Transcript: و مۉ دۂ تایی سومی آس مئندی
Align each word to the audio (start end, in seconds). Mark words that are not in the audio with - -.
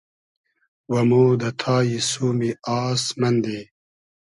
و 0.91 0.93
مۉ 1.09 1.27
دۂ 1.39 1.49
تایی 1.59 1.97
سومی 2.09 2.51
آس 2.81 3.03
مئندی 3.19 3.59